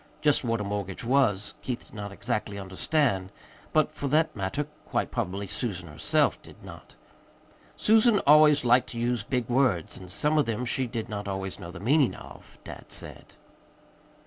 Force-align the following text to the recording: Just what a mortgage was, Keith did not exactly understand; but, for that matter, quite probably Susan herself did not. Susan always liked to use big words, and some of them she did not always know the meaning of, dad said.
Just 0.19 0.43
what 0.43 0.59
a 0.59 0.63
mortgage 0.63 1.03
was, 1.03 1.53
Keith 1.61 1.85
did 1.85 1.93
not 1.93 2.11
exactly 2.11 2.57
understand; 2.57 3.31
but, 3.71 3.91
for 3.91 4.07
that 4.07 4.35
matter, 4.35 4.63
quite 4.87 5.11
probably 5.11 5.45
Susan 5.45 5.87
herself 5.87 6.41
did 6.41 6.63
not. 6.63 6.95
Susan 7.77 8.17
always 8.25 8.65
liked 8.65 8.89
to 8.89 8.99
use 8.99 9.21
big 9.21 9.47
words, 9.47 9.97
and 9.97 10.09
some 10.09 10.39
of 10.39 10.47
them 10.47 10.65
she 10.65 10.87
did 10.87 11.07
not 11.07 11.27
always 11.27 11.59
know 11.59 11.69
the 11.69 11.79
meaning 11.79 12.15
of, 12.15 12.57
dad 12.63 12.85
said. 12.91 13.35